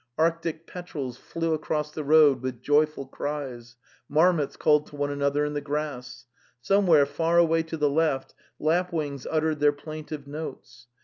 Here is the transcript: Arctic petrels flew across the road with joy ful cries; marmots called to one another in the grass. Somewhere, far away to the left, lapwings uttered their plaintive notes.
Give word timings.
Arctic 0.17 0.65
petrels 0.65 1.15
flew 1.15 1.53
across 1.53 1.91
the 1.91 2.03
road 2.03 2.41
with 2.41 2.59
joy 2.63 2.87
ful 2.87 3.05
cries; 3.05 3.75
marmots 4.09 4.57
called 4.57 4.87
to 4.87 4.95
one 4.95 5.11
another 5.11 5.45
in 5.45 5.53
the 5.53 5.61
grass. 5.61 6.25
Somewhere, 6.59 7.05
far 7.05 7.37
away 7.37 7.61
to 7.61 7.77
the 7.77 7.87
left, 7.87 8.33
lapwings 8.57 9.27
uttered 9.29 9.59
their 9.59 9.71
plaintive 9.73 10.25
notes. 10.25 10.87